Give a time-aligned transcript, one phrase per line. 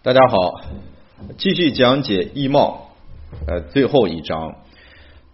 [0.00, 0.60] 大家好，
[1.38, 2.92] 继续讲解易貌，
[3.48, 4.54] 呃，最后一章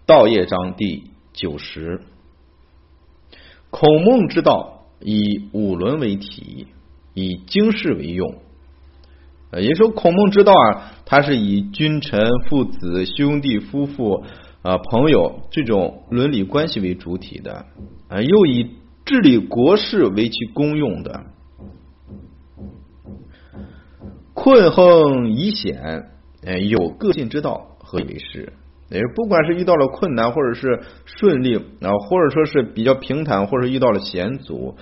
[0.06, 2.00] 道业章第九十。
[3.69, 6.69] 孔孟之道以五伦为体，
[7.13, 8.37] 以经世为用。
[9.50, 14.25] 呃，也说孔孟之道啊，它是以君臣、父子、兄弟、夫妇
[14.62, 17.67] 啊、朋友这种伦理关系为主体的，
[18.09, 18.71] 啊，又以
[19.05, 21.27] 治理国事为其功用的。
[24.35, 26.11] 困横疑险，
[26.45, 28.52] 哎，有个性之道，何以为是？
[28.91, 34.77] 也不管是遇到了困难，或者是顺利啊，或者说是比较平坦，或者遇到了险阻，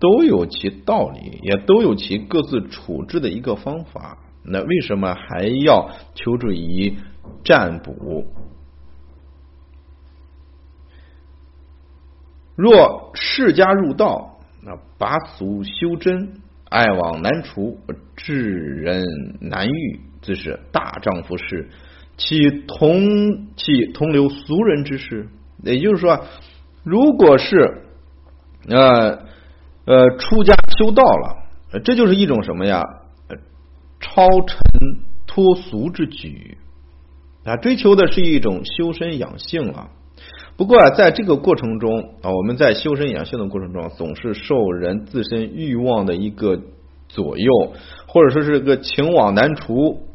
[0.00, 4.18] 都有其道理，也都有其各自处置的一个方法。
[4.42, 6.96] 那为什么还要求助于
[7.44, 8.24] 占卜？
[12.56, 16.40] 若世家入道，那拔俗修真。
[16.68, 17.78] 爱往难除，
[18.16, 19.04] 治人
[19.40, 21.68] 难遇，自是大丈夫事。
[22.16, 25.28] 岂同岂同流俗人之事？
[25.62, 26.26] 也就是说，
[26.84, 27.82] 如果是
[28.68, 29.24] 呃
[29.84, 32.82] 呃出家修道了，这就是一种什么呀？
[34.00, 34.58] 超尘
[35.26, 36.56] 脱俗之举
[37.44, 39.90] 啊，追求的是一种修身养性了。
[40.56, 46.60] 不过啊，在这个过程中啊，我们在修身养性的过程中，总是受人自身欲望的一个
[47.08, 47.72] 左右，
[48.08, 50.08] 或者说是个情网难除，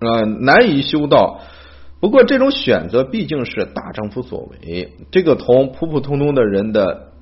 [0.00, 1.40] 呃，难以修道。
[2.00, 7.12] 不过这种选择毕竟是大丈夫所为，这个同普普通通的人的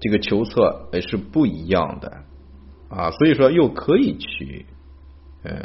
[0.00, 2.12] 这个求策也是不一样的
[2.90, 4.66] 啊，所以说又可以去
[5.42, 5.62] 呃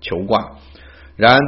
[0.00, 0.56] 求卦，
[1.16, 1.38] 然。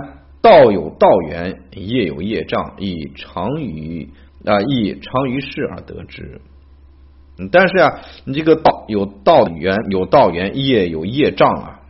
[0.42, 4.08] 道有道源，业有业障，以常于
[4.44, 6.40] 啊，以常于事而得之。
[7.52, 11.80] 但是啊，你这个道有道源，有道源，业有业障啊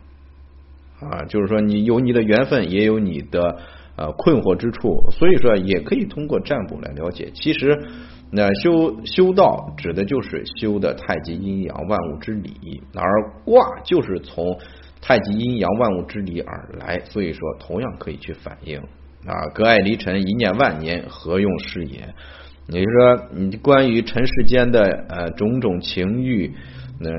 [0.99, 3.59] 啊，就是说你有你的缘分，也有你的
[3.95, 7.31] 呃困惑之处，所以说也可以通过占卜来了解。
[7.33, 7.85] 其实
[8.31, 14.59] 那修修道指的就是修的太极阴阳万物之理，而卦就是从。
[15.01, 18.79] 太极阴阳万物之理而来，所以说同样可以去反映
[19.25, 19.33] 啊。
[19.51, 22.07] 隔爱离尘，一念万年，何用是也？
[22.67, 26.53] 也就是说你关于尘世间的呃种种情欲，
[26.99, 27.09] 那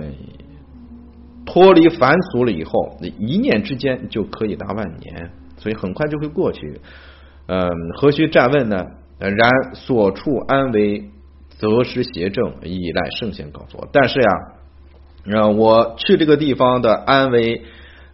[1.44, 6.80] 脱离凡俗了以后，一念之间就可以达万年，所以很快就会过去。
[7.46, 8.86] 嗯，何须占问呢？
[9.18, 11.10] 然所处安危，
[11.48, 13.88] 则失邪正，依赖圣贤告诉我。
[13.92, 14.28] 但是呀。
[15.24, 17.62] 让我去这个地方的安危，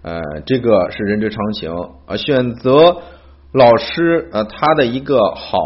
[0.03, 1.73] 呃，这个是人之常情
[2.07, 2.17] 啊。
[2.17, 3.03] 选择
[3.53, 5.59] 老师呃，他的一个好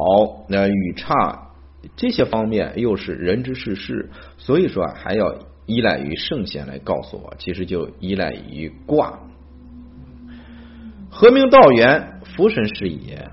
[0.49, 1.51] 呃与差，
[1.97, 5.35] 这些方面又是人之事事，所以说还要
[5.67, 7.35] 依赖于圣贤来告诉我。
[7.39, 9.19] 其实就依赖于卦。
[11.11, 12.21] 何名道源？
[12.37, 13.29] 福神是也。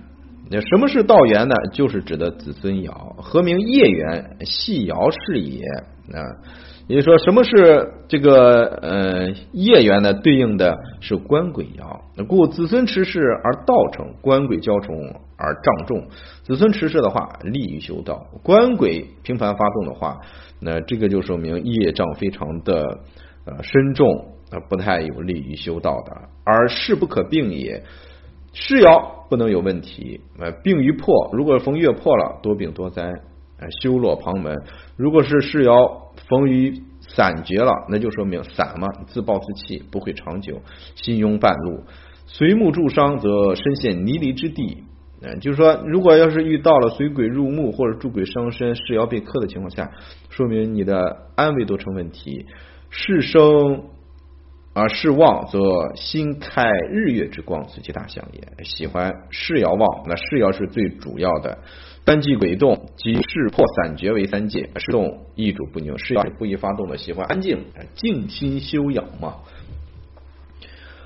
[0.51, 1.55] 那什么是道源呢？
[1.73, 2.91] 就是指的子孙爻。
[3.21, 4.37] 何名业源？
[4.45, 5.61] 系爻是也
[6.11, 6.19] 啊。
[6.89, 10.11] 也就是说，什么是这个呃业缘呢？
[10.11, 14.95] 对应的是官鬼爻，故子孙持世而道成，官鬼交冲
[15.37, 16.07] 而障重。
[16.41, 20.19] 子孙持世的话，利于修道；官鬼频繁发动的话，
[20.59, 22.81] 那这个就说明业障非常的
[23.45, 24.07] 呃深重，
[24.49, 26.11] 啊，不太有利于修道的。
[26.43, 27.83] 而事不可并也，
[28.53, 33.13] 事爻不能有问题，呃，病于破，如果逢月破了，多病多灾。
[33.81, 34.55] 修落旁门，
[34.95, 40.61] 如果是世爻逢于散绝了，那就说明散嘛，自暴自弃，不会长久，
[40.95, 41.83] 心庸半路，
[42.25, 44.83] 随木助伤，则身陷泥离之地。
[45.21, 49.91] 嗯，就是说，如果要是遇到了随鬼入木或者助鬼伤身，世爻被克的情况下，
[50.29, 52.45] 说明你的安危都成问题。
[52.89, 53.83] 世生
[54.71, 55.59] 啊，世旺则
[55.95, 58.63] 心开日月之光，此其大象也。
[58.63, 61.57] 喜欢世爻旺，那世爻是最主要的。
[62.05, 64.71] 三季鬼动，即事破散绝为三界。
[64.77, 69.35] 事动易主不宁，是要不易发动的，喜欢安静，静心修养嘛。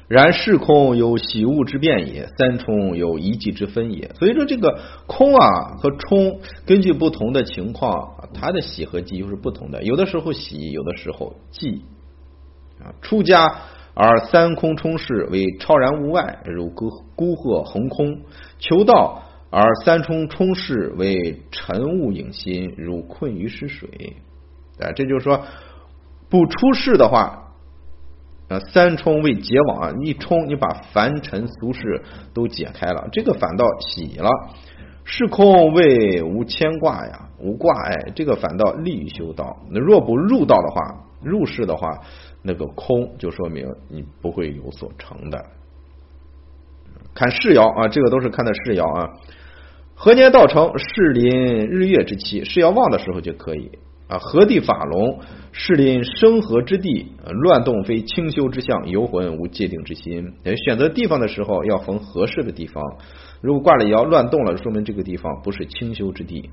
[0.07, 4.11] 然事空有喜恶之变也，三冲有一忌之分也。
[4.17, 9.83] 所以说，这个空啊和冲，根据不同的情况，它的喜和忌又是不同的。
[9.83, 11.81] 有的时候喜，有的时候忌。
[12.81, 13.55] 啊，出家
[13.93, 18.21] 而三空冲事为超然物外，如孤孤鹤横空；
[18.57, 19.23] 求道。
[19.55, 24.17] 而三冲冲世为晨雾影心，如困于失水。
[24.79, 25.45] 啊，这就是说，
[26.27, 27.53] 不出世的话，
[28.47, 32.01] 呃，三冲为结网啊，一冲你把凡尘俗世
[32.33, 34.27] 都解开了，这个反倒喜了。
[35.03, 39.59] 是空为无牵挂呀，无挂碍，这个反倒利于修道。
[39.69, 41.99] 那若不入道的话，入世的话，
[42.41, 45.45] 那个空就说明你不会有所成的。
[47.13, 49.11] 看世爻啊，这个都是看的世爻啊。
[49.95, 50.71] 何年道成？
[50.77, 51.31] 适临
[51.67, 53.71] 日月之期，是要旺的时候就可以
[54.07, 54.17] 啊。
[54.17, 55.19] 何地法龙？
[55.51, 60.33] 适临生合之地，乱动非清修之象，游魂无界定之心。
[60.65, 62.83] 选择地方的时候要逢合适的地方。
[63.39, 66.49] 如果挂了爻乱动了，说明这个地方不是清修之地。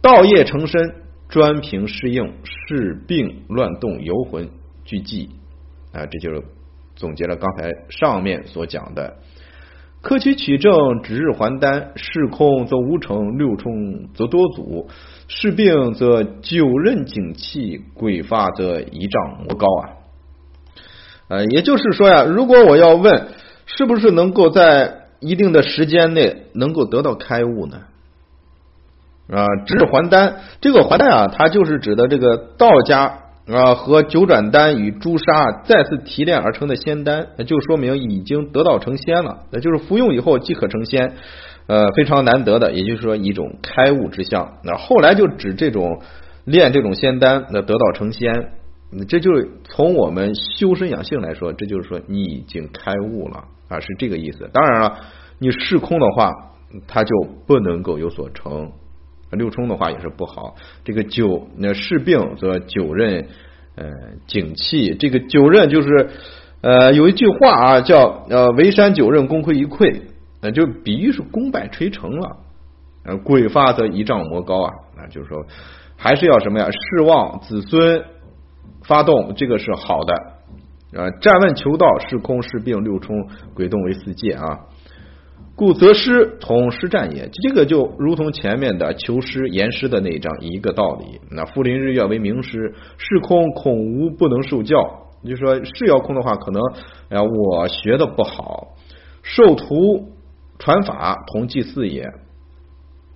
[0.00, 0.94] 道业成身，
[1.28, 4.48] 专凭适应，是病乱动，游魂
[4.84, 5.28] 俱寂
[5.92, 6.06] 啊。
[6.06, 6.42] 这就是
[6.94, 9.16] 总结了刚才上面所讲的。
[10.00, 14.86] 科取取正，指日还丹；事空则无成，六冲则多阻；
[15.26, 19.82] 事病则九任景气，鬼发则一丈魔高啊！
[21.28, 23.28] 呃，也就是说呀，如果我要问，
[23.66, 27.80] 是不是能够在一定的时间内能够得到开悟呢？
[29.30, 33.24] 啊，指日还丹，这个还丹啊，它就是指的这个道家。
[33.50, 39.44] 啊，和九转丹与朱砂再次提炼而成的仙丹，那就说明已经得道成仙了。
[39.50, 41.14] 那就是服用以后即可成仙，
[41.66, 44.58] 呃，非常难得的，也就是说一种开悟之相。
[44.64, 46.02] 那后来就指这种
[46.44, 48.50] 炼这种仙丹，那得道成仙，
[49.08, 54.50] 这就是从我们修身养性来说，这就是说你已经开悟了啊，是这个意思。
[54.52, 54.98] 当然了，
[55.38, 56.30] 你视空的话，
[56.86, 57.14] 它就
[57.46, 58.72] 不能够有所成。
[59.30, 60.54] 六冲的话也是不好，
[60.84, 63.26] 这个九那视病则九任
[63.76, 63.84] 呃
[64.26, 66.10] 景气，这个九任就是
[66.62, 70.00] 呃有一句话啊叫呃围山九任功亏一篑，
[70.40, 72.36] 那就比喻是功败垂成了，
[73.04, 75.44] 呃鬼发则一丈魔高啊，那就是说
[75.96, 76.68] 还是要什么呀？
[76.70, 78.04] 世望子孙
[78.84, 80.14] 发动，这个是好的
[80.94, 81.10] 呃。
[81.20, 84.60] 站问求道，是空是病六冲鬼动为四界啊。
[85.58, 91.20] 故则师同师战也，这个就如同前面的求师言师的那一章一个道理。
[91.32, 94.76] 那复临日月为名师，是空恐无不能受教。
[95.26, 96.62] 就说是要空的话，可能
[97.08, 98.76] 哎呀我学的不好，
[99.24, 100.12] 授徒
[100.60, 102.08] 传法同祭祀也。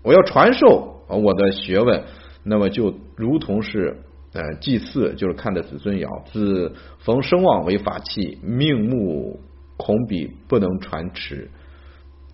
[0.02, 2.02] 我要传授我的学问，
[2.42, 3.96] 那么就如同是
[4.32, 9.38] 呃祭祀，就是看的子孙爻，子逢声望为法器，命目
[9.76, 11.48] 恐比不能传持。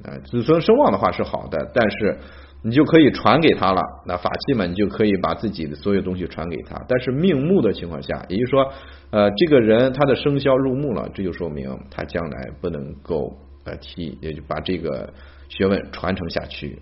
[0.05, 2.19] 呃，子孙声望的话是好的，但是
[2.63, 3.83] 你就可以传给他了。
[4.07, 6.81] 那法器嘛，你就可以把自己的所有东西传给他。
[6.89, 8.73] 但是命木的情况下，也就是说，
[9.11, 15.13] 呃，这个人他的生肖入木了，这就说明他将来不能够呃替，也就把这个
[15.49, 16.81] 学问传承下去。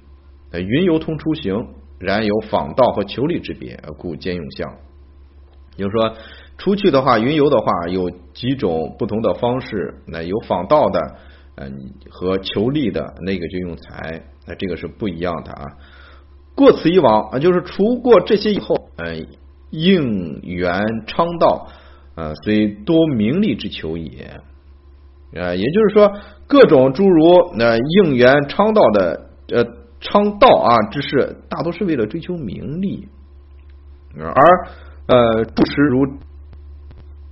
[0.52, 1.54] 呃，云游通出行，
[1.98, 4.70] 然有访道和求利之别，故兼用相。
[5.76, 6.14] 也就是说，
[6.58, 11.16] 出去的话，云游的话有几种不同的方式，那有访道的。
[11.56, 15.64] 嗯，和求利的那个就用财，那这个是不一样的啊。
[16.54, 19.26] 过此以往啊，就是除过这些以后，嗯，
[19.70, 21.68] 应缘昌道，
[22.14, 24.40] 呃，虽多名利之求也。
[25.34, 26.12] 啊，也就是说，
[26.46, 29.64] 各种诸如那应缘昌道的呃
[30.00, 33.08] 昌道啊之事，大多是为了追求名利，
[34.16, 34.34] 而
[35.08, 36.06] 呃不时如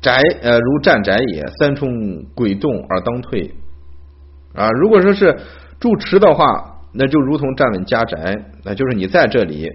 [0.03, 3.55] 宅呃如战宅也，三冲鬼动而当退。
[4.55, 5.39] 啊，如果说是
[5.81, 9.69] 住持的话，那就如同站稳家宅，那就是你在这里，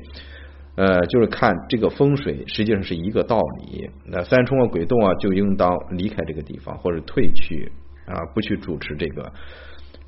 [0.75, 3.89] 呃，就是看这个风水，实际上是一个道理。
[4.05, 7.71] 那三冲啊、鬼动啊，就应当离开这个地方或者退去
[8.05, 9.33] 啊，不去主持这个。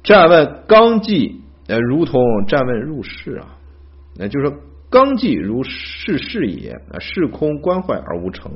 [0.04, 3.58] 站问刚纪，呃，如同站问入世啊，
[4.18, 4.58] 那就是说
[4.90, 8.52] 刚纪如世事也，啊，事空关坏而无成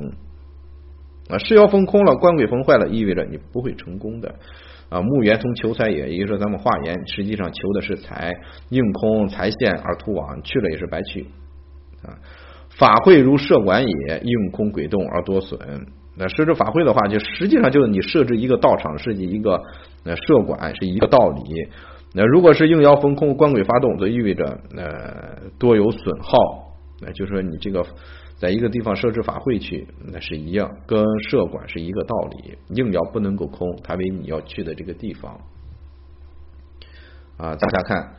[1.28, 4.34] 啊，事要封空了，官鬼封坏了，意味着你不会成功的。
[4.88, 8.32] 啊，木元从求财也，也就是说，咱们化言实际上求的是财，
[8.68, 11.26] 应空财现而图往，去了也是白去
[12.04, 12.14] 啊。
[12.68, 15.58] 法会如设管也，应空鬼动而多损。
[16.16, 19.60] 那设置法会的话，就实际上就是你设置一个道场，设计一个
[20.04, 21.42] 呃设管是一个道理。
[22.14, 24.44] 那如果是应爻逢空，官鬼发动，则意味着
[24.76, 26.76] 呃多有损耗。
[27.00, 27.84] 那就是说你这个。
[28.38, 32.58] 在一个地方设置法会去，那是一样，跟设馆是一个道理。
[32.68, 35.40] 应爻不能够空，它为你要去的这个地方
[37.38, 37.56] 啊。
[37.56, 38.16] 大家看，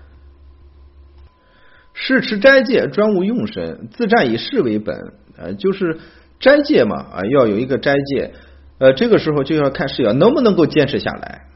[1.94, 5.14] 是持斋戒，专务用神，自战以事为本。
[5.38, 6.00] 呃，就是
[6.40, 8.34] 斋戒嘛，啊，要有一个斋戒。
[8.80, 11.48] 呃，这个时候就要看是要能不能够坚持下来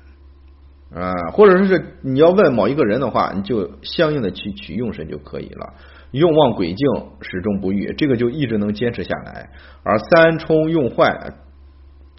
[0.93, 5.73] 啊，或者说是你要问某一个人的话，你就相应的去取用神就可以了。
[6.11, 6.87] 用旺鬼境
[7.21, 9.49] 始终不遇，这个就一直能坚持下来；
[9.83, 11.33] 而三冲用坏，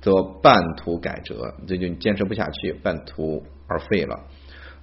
[0.01, 4.21] 则半途改折，这就坚持不下去，半途而废了。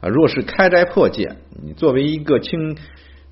[0.02, 1.28] 啊，若是开斋破戒，
[1.62, 2.78] 你作为一个清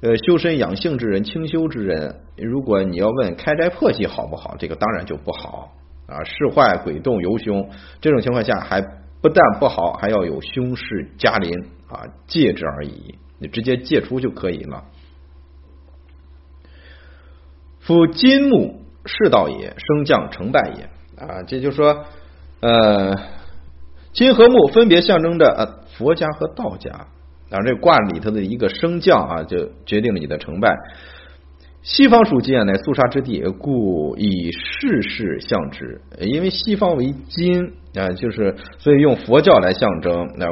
[0.01, 5.71] 呃，修身养性之人，清修之人，如果你要问开斋破戒好不好，这个当然就不好
[6.07, 6.23] 啊。
[6.23, 7.69] 事坏鬼动游凶，
[8.01, 11.51] 这种情况下还不但不好，还要有凶事加临
[11.87, 14.83] 啊，戒之而已，你直接戒除就可以了。
[17.87, 20.83] 夫金木世道也，升降成败也
[21.25, 22.03] 啊，这就说
[22.59, 23.15] 呃，
[24.11, 27.07] 金和木分别象征着呃佛家和道家。
[27.49, 30.75] 啊，这卦里头的一个升降啊，就决定了你的成败。
[31.81, 36.01] 西方属金啊，乃肃杀之地，故以世事象之。
[36.19, 40.33] 因为西方为金啊，就是所以用佛教来象征。
[40.35, 40.47] 那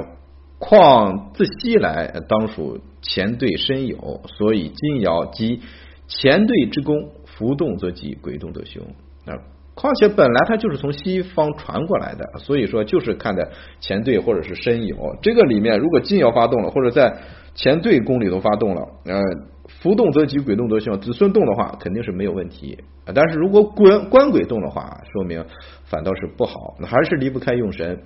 [0.57, 5.59] 况自西来，当属乾兑申酉，所以金爻即
[6.07, 8.83] 乾兑之功，浮动则吉，鬼动则凶。
[9.25, 9.37] 啊。
[9.77, 13.51] 况且本来它就是从西方传过来的，所以说就是看的
[13.81, 15.19] 前兑或者是申酉。
[15.21, 17.13] 这个里面如果金爻发动了，或者在
[17.53, 19.21] 前兑宫里头发动了，呃，
[19.67, 20.97] 福动则吉，鬼动则凶。
[21.01, 22.77] 子孙动的话肯定是没有问题，
[23.13, 25.43] 但是如果官官鬼动的话，说明
[25.83, 27.99] 反倒是不好，还是离不开用神。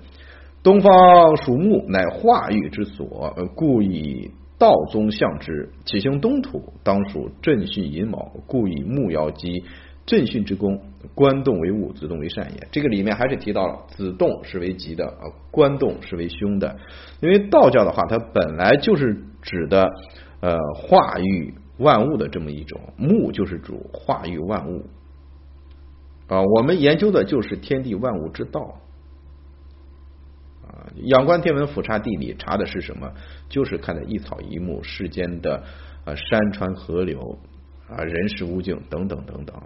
[0.64, 4.28] 东方属木，乃化育之所，故以
[4.60, 5.70] 道宗象之。
[5.84, 9.64] 起行东土，当属震巽寅卯，故以木爻吉。
[10.06, 10.80] 震巽之功，
[11.14, 12.68] 官动为物，子动为善也。
[12.72, 16.76] 这个里面还是提到了子动是为吉的啊，官动是为凶的。
[17.20, 19.88] 因为道教的话，它本来就是指的
[20.40, 24.86] 呃化育万物的这么一种，木就是主化育万物
[26.26, 26.42] 啊。
[26.42, 28.80] 我们研究的就是天地万物之道
[31.04, 33.12] 仰观天文，俯察地理，查的是什么？
[33.48, 35.62] 就是看的一草一木，世间的
[36.04, 37.38] 啊山川河流
[37.88, 39.56] 啊人事物境等等等等。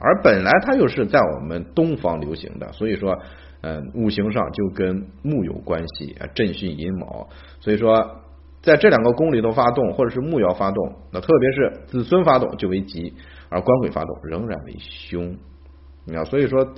[0.00, 3.18] 而本来它又是在我们东方流行的，所以说，
[3.62, 7.28] 嗯，五行上就跟木有关系啊，震巽寅卯，
[7.60, 8.20] 所以说
[8.60, 13.14] 在这两个宫里头发动，或者是木爻发动，那特别是子孙发动就为吉，
[13.48, 15.36] 而官鬼发动仍然为凶。
[16.14, 16.74] 啊，所以说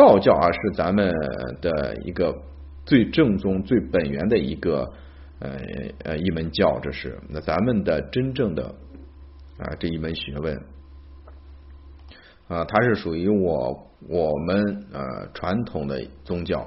[0.00, 1.12] 道教啊是咱们
[1.60, 2.34] 的一个
[2.86, 4.90] 最正宗、最本源的一个
[5.40, 5.50] 呃
[6.04, 8.64] 呃一门教，这是那咱们的真正的
[9.58, 10.56] 啊这一门学问。
[12.48, 16.66] 啊，它是属于我我们呃传统的宗教，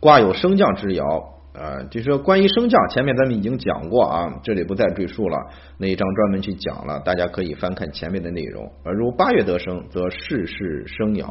[0.00, 1.04] 卦有升降之爻
[1.52, 5.36] 啊，就说关于升降，前面咱们已经讲过啊，这里不再赘述了，
[5.76, 8.72] 那一章专门去讲了，大家可以翻看前面的内容。
[8.82, 11.28] 而如八月得生，则世事生爻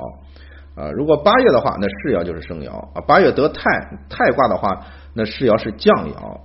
[0.75, 3.63] 啊，如果八月的话，那世爻就是生爻啊，八月得太
[4.09, 6.39] 太卦的话，那世爻是降爻。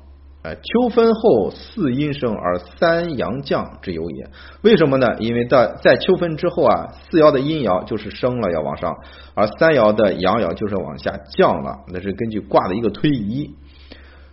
[0.62, 4.28] 秋分后四阴生而三阳降之有也。
[4.62, 5.16] 为什么呢？
[5.18, 8.94] 因为在在秋分之后啊，四爻的阴爻就是升了要往上，
[9.34, 11.80] 而三爻的阳爻就是往下降了。
[11.88, 13.56] 那是根据卦的一个推移。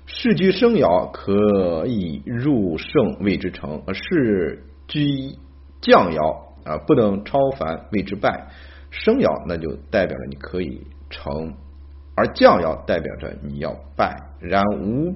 [0.06, 5.36] 世居生爻可以入圣谓之成，世居
[5.82, 8.50] 降爻啊不能超凡谓之败。
[8.94, 11.54] 生爻那就代表着你可以成，
[12.16, 14.16] 而降爻代表着你要败。
[14.40, 15.14] 然无。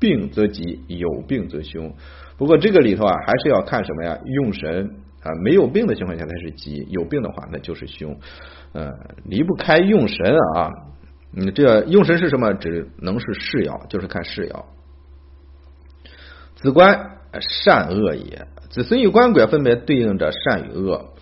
[0.00, 1.94] 病则吉，有病则凶。
[2.36, 4.18] 不过这个里头啊，还是要看什么呀？
[4.24, 4.90] 用神
[5.22, 8.14] 啊，没有病的情况下才是吉，有病的话那就是凶。
[8.72, 8.90] 呃，
[9.24, 10.70] 离不开用神啊。
[11.30, 12.52] 你这用神是什么？
[12.52, 14.64] 只能是世爻，就是看世爻。
[16.56, 21.14] 子官善恶也，子孙与官鬼分别对应着善与恶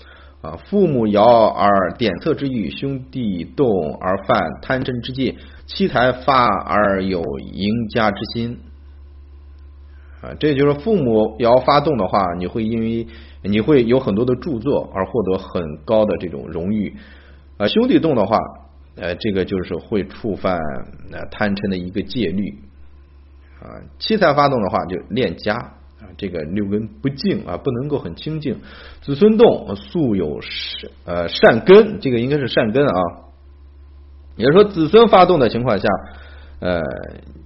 [0.42, 0.58] 啊。
[0.66, 8.58] 父母爻而点测之欲，兄弟动而犯贪嗔之戒，妻财发而有赢家之心。
[10.20, 13.06] 啊，这就是父母要发动的话，你会因为
[13.42, 16.94] 你会有很多的著作而获得很高的这种荣誉。
[17.56, 18.38] 啊，兄弟动的话，
[18.94, 20.60] 呃，这个就是会触犯
[21.10, 22.58] 呃贪嗔的一个戒律。
[23.60, 25.74] 啊，七财发动的话就恋家，
[26.16, 28.60] 这个六根不净啊，不能够很清净。
[29.00, 32.92] 子孙动素有善呃善根，这个应该是善根啊。
[34.36, 35.88] 也就是说，子孙发动的情况下。
[36.64, 36.80] 呃，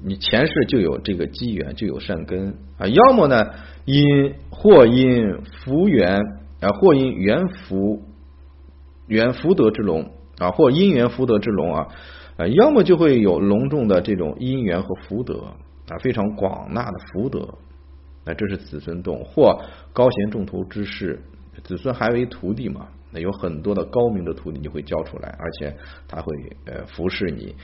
[0.05, 2.87] 你前世就有这个机缘，就有善根啊。
[2.87, 3.47] 要么呢，
[3.87, 6.21] 因或因福缘
[6.61, 8.03] 啊，或因缘福
[9.07, 11.89] 缘福德之龙啊，或因缘福德之龙啊，
[12.37, 15.45] 啊，要么就会有隆重的这种因缘和福德
[15.89, 17.55] 啊，非常广纳的福德。
[18.27, 21.23] 那这是子孙动，或高贤重图之士，
[21.63, 22.89] 子孙还为徒弟嘛？
[23.13, 25.75] 那有很多的高明的徒弟，你会教出来，而且
[26.09, 26.35] 他会
[26.67, 27.55] 呃服侍你。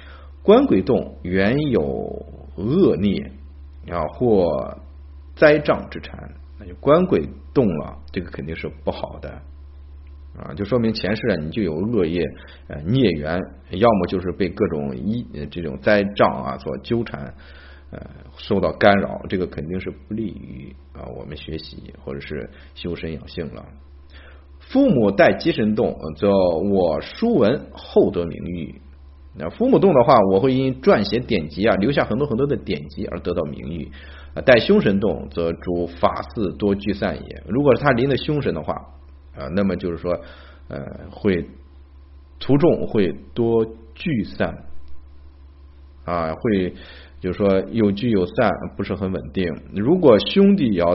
[0.42, 1.83] 官鬼动原有
[2.57, 3.31] 恶孽
[3.90, 4.78] 啊，或
[5.35, 9.31] 灾障之缠，那就官鬼动了，这个肯定是不好的
[10.37, 12.25] 啊，就说明前世你就有恶业
[12.69, 13.38] 呃孽缘，
[13.71, 17.35] 要么就是被各种一这种灾障啊所纠缠
[17.92, 18.00] 呃
[18.37, 23.64] 受到干扰，这个肯定是不利于啊我们学习或者是修身养性了。
[24.58, 28.80] 父母带吉神动，则我书文厚得名誉。
[29.34, 33.90] 那父母动的话，我会因撰写典籍啊，留下很多很多的典籍而得到名誉。
[34.46, 37.42] 带凶神动，则主法寺多聚散也。
[37.46, 38.75] 如果是他临的凶神的话
[39.37, 40.18] 啊，那么就是说
[40.68, 41.46] 呃会
[42.38, 44.64] 徒众会多聚散
[46.04, 46.75] 啊，会
[47.23, 49.47] 就是说有聚有散，不是很稳定。
[49.76, 50.93] 如果兄弟要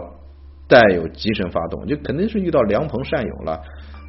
[0.67, 3.62] 带有吉神发动，就肯定是遇到良朋善友了。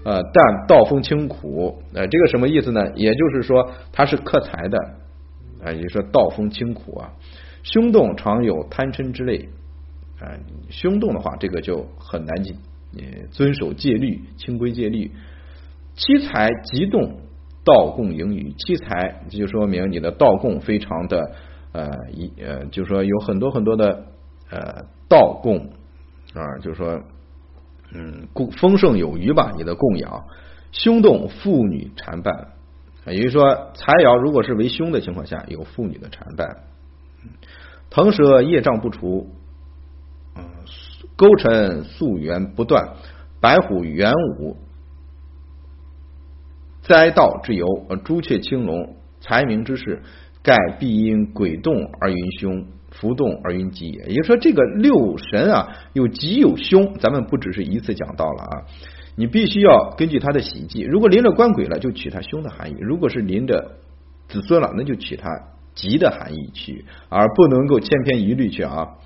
[0.05, 2.81] 呃，但道风清苦，呃，这个什么意思呢？
[2.97, 4.79] 也就是说他是克财的
[5.63, 7.13] 啊，也就是说道风清苦啊。
[7.63, 9.49] 凶动常有贪嗔之类
[10.21, 10.35] 啊，
[10.71, 12.53] 凶动的话，这个就很难去
[13.31, 15.13] 遵守戒律，清规戒律。
[15.95, 17.21] 七财急动，
[17.65, 18.53] 道共盈余。
[18.55, 21.33] 七财就说明你的道共非常的
[21.73, 24.05] 呃一呃，就是说有很多很多的
[24.51, 25.71] 呃道供
[26.35, 27.03] 啊，就是说
[27.93, 30.25] 嗯，供丰盛有余吧，你的供养。
[30.71, 32.49] 凶动妇女缠伴，
[33.07, 36.59] 也就是说财爻如果是为凶的情况下，有妇女的缠伴。
[37.89, 39.31] 腾蛇业障不除，
[40.37, 40.45] 嗯，
[41.17, 42.97] 勾陈溯源不断，
[43.41, 44.59] 白虎元武，
[46.83, 47.67] 灾道之由，
[48.05, 50.03] 朱雀青龙，财明之事，
[50.49, 54.07] 盖必因鬼动而云凶，浮动而云吉也。
[54.07, 58.65] 也就是说，这个六神啊，有吉有凶，咱们不只是一次讲到了啊，
[59.15, 63.77] 你必须要根据他的喜忌，如果临着官鬼了，就取他凶的含义；如果是临着
[64.27, 65.29] 子孙了，那就取他。
[65.75, 68.97] 吉的含义去，而不能够千篇一律去啊。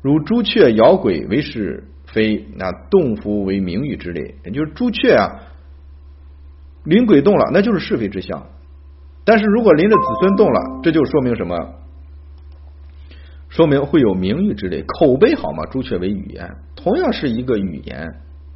[0.00, 5.28] 如朱雀摇鬼为是非，那动符为名誉之类，也就是朱雀啊，
[6.84, 8.46] 临鬼动了，那就是是非之象。
[9.26, 11.74] 但是如果临着子孙动了，这就说明什么？
[13.48, 15.66] 说明会有名誉之类，口碑好嘛？
[15.66, 18.06] 朱雀为语言，同样是一个语言，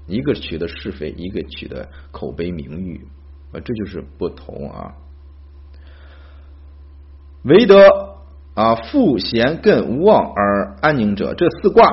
[0.07, 3.01] 一个取的是非，一个取的口碑名誉
[3.53, 4.93] 啊，这就是不同啊。
[7.43, 7.89] 唯德
[8.55, 11.89] 啊，富贤艮无望而安宁者，这四卦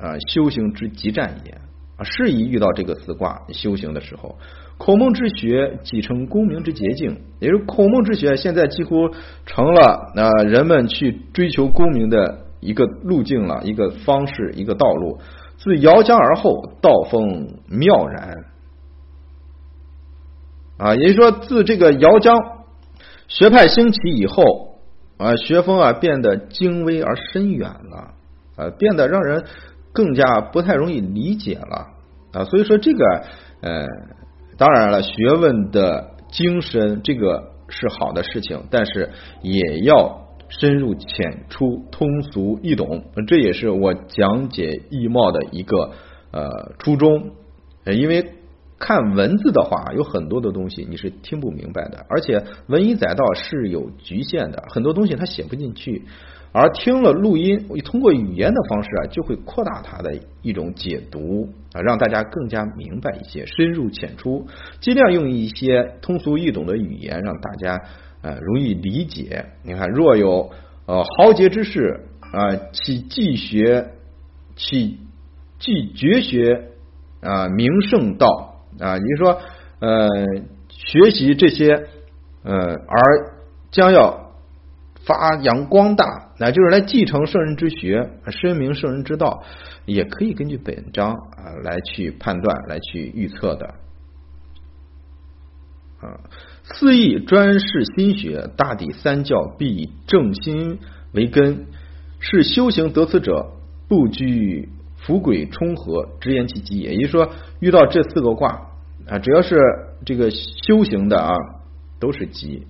[0.00, 1.60] 啊，修行之极战也
[2.04, 4.36] 适宜遇到这个四卦修行的时候。
[4.78, 9.10] 孔孟之学继承功名之捷径，也就是孔孟之学现在几乎
[9.46, 15.18] 成了啊人们去追求功名的一个路径了，一个方式，一个道路。
[15.58, 18.44] 自姚江而后，道风妙然
[20.78, 22.36] 啊，也就是说，自这个姚江
[23.28, 24.70] 学派兴起以后。
[25.18, 28.14] 啊，学风啊变得精微而深远了，
[28.56, 29.44] 啊，变得让人
[29.92, 31.91] 更加不太容易理解了
[32.32, 32.44] 啊。
[32.44, 33.04] 所以说这个
[33.60, 33.86] 呃，
[34.58, 39.10] 当然了，学问的精深这个是好的事情，但是
[39.42, 45.92] 也要深入浅出、通俗易懂，这也是我讲解易貌的一个
[46.30, 47.30] 呃初衷，
[47.86, 48.34] 因为。
[48.84, 56.02] 看文字的话，有很多的东西你是听不明白的，而且文以载道是有局限的，很多东西它写不进去。
[56.52, 64.46] 而听了录音，通过语言的方式啊，就会扩大它的一种解读啊，让大家更加明白一些，深入浅出，
[64.80, 67.80] 尽量用一些通俗易懂的语言，让大家
[68.20, 69.46] 呃容易理解。
[69.62, 70.50] 你看，若有
[70.86, 72.00] 呃豪杰之士
[72.32, 73.92] 啊，其既学
[74.54, 74.98] 其
[75.58, 76.68] 既绝学
[77.20, 78.50] 啊，名圣道。
[78.80, 79.38] 啊，你说
[79.80, 80.08] 呃，
[80.68, 81.88] 学习这些
[82.42, 83.34] 呃，而
[83.70, 84.32] 将要
[85.04, 89.44] 发扬光大，那就是来继承圣人之学，深明圣人之道，
[89.86, 93.66] 也可以根据本章啊来去判断，来去预测的。
[96.00, 96.18] 啊，
[96.64, 100.80] 四义专事心学，大抵三教必以正心
[101.12, 101.66] 为根，
[102.18, 103.52] 是修行得此者
[103.88, 104.68] 不拘。
[104.96, 106.94] 福鬼冲合，直言其吉也。
[106.94, 108.68] 也就是说，遇到这四个卦
[109.08, 109.60] 啊，只要是
[110.04, 111.34] 这个修行的啊，
[112.00, 112.66] 都是吉。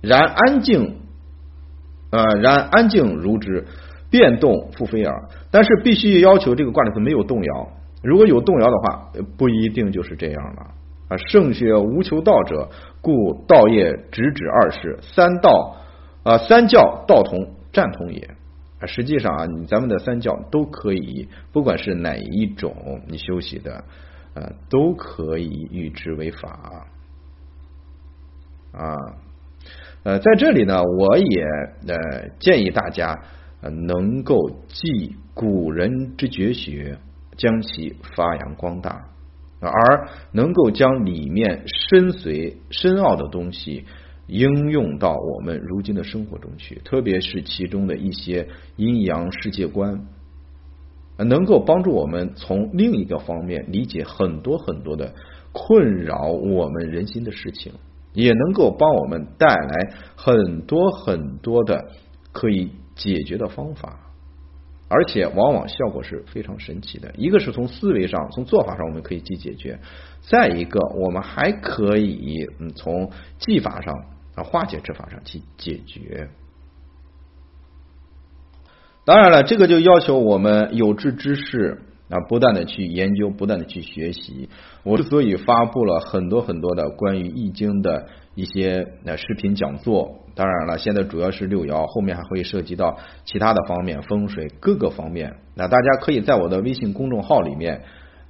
[0.00, 0.96] 然安静
[2.14, 3.66] 啊，然安静如之，
[4.10, 5.28] 变动复非耳。
[5.50, 7.68] 但是必须要求这个卦里头没有动摇。
[8.02, 10.66] 如果有动摇的话，不一定就是这样了
[11.08, 11.16] 啊。
[11.16, 12.68] 圣学无求道者，
[13.00, 15.76] 故道业直指二世，三道
[16.22, 18.20] 啊，三教道同，战同也。
[18.80, 23.84] 啊实际上啊，你咱们的三教都可以，不管是哪一种你修习的，
[24.34, 26.84] 呃，都可以与之为法
[28.72, 29.14] 啊。
[30.04, 31.44] 呃，在这里呢，我也
[31.88, 33.24] 呃建议大家
[33.62, 36.98] 呃能够记古人之绝学，
[37.38, 39.08] 将其发扬光大，
[39.60, 43.86] 而能够将里面深邃深奥的东西
[44.26, 50.06] 应用到我们如今的生活中去，特别是其中的一些阴阳世界观，
[51.16, 55.14] 能够帮助我们从另一个方面理解很多很多的
[55.52, 57.72] 困扰我们人心的事情，
[58.14, 61.90] 也能够帮我们带来很多很多的
[62.32, 64.00] 可以解决的方法。
[64.86, 67.10] 而且往往效果是非常神奇的。
[67.16, 69.78] 一个是从思维上、从做法上我们可以去解决；
[70.20, 73.92] 再一个，我们还可以嗯从技法上
[74.36, 76.28] 啊化解之法上去解决。
[79.04, 84.48] 当然了，这个就要求我们有志之士啊，不断的去研究，不断的去学习。
[84.82, 90.20] 我之所以发布了很多很多的关于易经的一些呃视频讲座。
[90.34, 95.36] 当然了，现在主要是六爻，后面还会涉及到其他的方面，风水各个方面。
[95.54, 97.82] 那大家可以在我的微信公众号里面，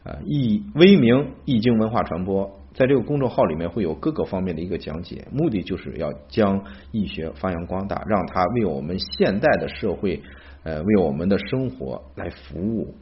[0.05, 10.23] 呃，易微名易经文化传播，在这个公众号里面会有各个方面的一个讲解，目的就是要将易学发扬光大，让它为我们现代的社会，
[10.63, 12.95] 呃，为我们的生活来服务，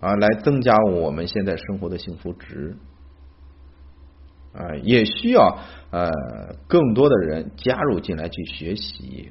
[0.00, 2.76] 啊，来增加我们现在生活的幸福值。
[4.52, 5.60] 啊，也需要
[5.92, 6.10] 呃
[6.66, 9.30] 更多的人加入进来去学习，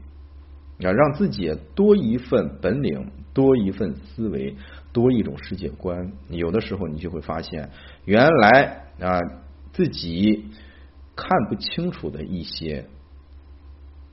[0.78, 4.56] 啊，让自己多一份本领，多一份思维，
[4.94, 6.14] 多一种世界观。
[6.30, 7.70] 有的时候你就会发现，
[8.06, 9.20] 原来啊
[9.74, 10.46] 自己
[11.18, 12.86] 看不清楚的一些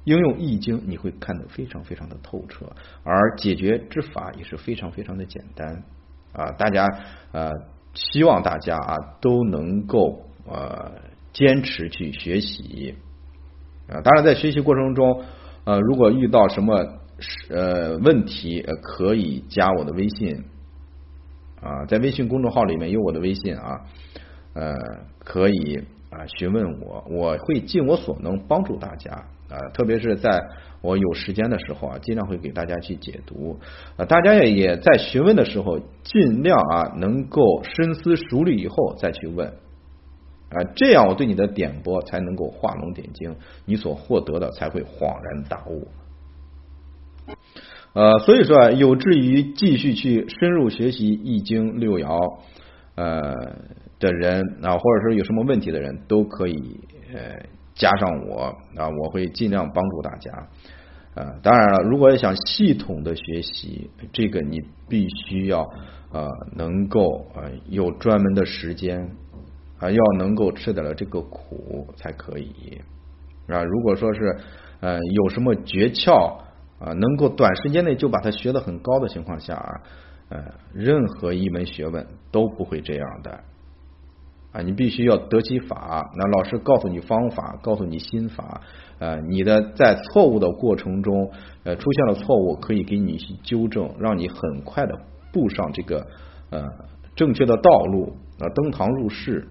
[0.03, 5.85] 应用易经，你会看得非常非常的透彻，而解决之法也是非常非常的简单
[6.33, 6.53] 啊。
[6.53, 6.87] 大家
[7.33, 7.51] 呃，
[7.95, 10.23] 希望大家啊都能够。
[10.49, 10.93] 呃，
[11.33, 12.95] 坚持去学习
[13.89, 13.99] 啊！
[14.01, 15.25] 当然，在学习过程中，
[15.65, 16.87] 呃，如果遇到什么
[17.51, 20.45] 呃问题呃，可以加我的微信
[21.61, 23.81] 啊，在微信公众号里面有我的微信啊，
[24.55, 24.73] 呃，
[25.19, 29.11] 可以啊询问我，我会尽我所能帮助大家
[29.51, 30.31] 啊，特别是在
[30.87, 33.59] 我有时间的时候啊，尽量会给大家去解读
[33.97, 34.05] 啊。
[34.05, 39.49] 大家也也在询问的时候，尽量啊能够深思熟虑以后再去问。
[40.49, 45.89] 啊，这样我对你的点拨才能够画龙点睛，你所获得的才会恍然大悟。
[47.95, 52.39] 呃，所以说有志于继续去深入学习易经六爻
[52.95, 53.35] 呃
[53.99, 56.79] 的人啊，或者说有什么问题的人都可以
[57.13, 57.43] 呃
[57.75, 60.31] 加上我啊，我会尽量帮助大家。
[61.17, 65.69] 呃，当然了，如果要想系统的学习，这个你必须要
[66.13, 69.11] 呃能够呃有专门的时间。
[69.79, 72.81] 啊，要能够吃得了这个苦才可以
[73.47, 73.63] 啊！
[73.63, 74.39] 如果说是
[74.81, 76.39] 呃有什么诀窍
[76.79, 79.83] 啊，能够短时间内就把它学得很高的情况下啊，
[80.31, 83.45] 呃，任何一门学问都不会这样的
[84.57, 84.63] 啊！
[84.63, 88.63] 你必须要得其法，那老师告诉你方法，告诉你心法，
[88.99, 91.31] 呃，你的在错误的过程中
[91.65, 94.99] 呃出现了错误，可以给你去纠正，让你很快的
[95.33, 96.07] 步上这个
[96.51, 96.65] 呃
[97.15, 99.47] 正确的道路啊，登堂入室。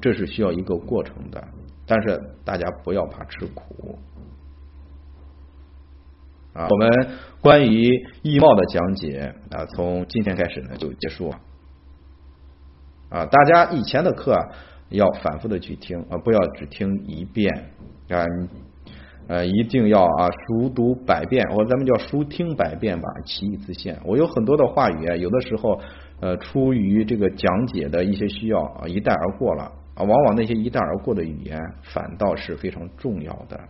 [0.00, 1.44] 这是需要一个过程的，
[1.86, 3.96] 但是大家不要怕吃苦
[6.52, 6.66] 啊！
[6.68, 7.08] 我们
[7.40, 7.88] 关于
[8.22, 11.38] 易貌的讲解啊，从今天开始呢就结束了
[13.12, 13.26] 啊！
[13.26, 14.34] 大家以前的课
[14.88, 17.52] 要反复的去听啊，不要只听一遍
[18.08, 18.24] 啊，
[19.28, 23.98] 呃，一定要啊熟读百遍，或者咱们叫熟听百遍吧，其义自现。
[24.06, 25.78] 我有很多的话语啊，有的时候
[26.20, 29.70] 呃出于这个讲解的一些需要啊，一带而过了。
[29.94, 33.60] 啊，往往那些一带而过的语言，反倒是非常重要的。